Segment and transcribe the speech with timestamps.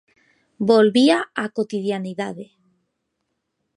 [0.69, 2.45] Volvía á cotidianeidade.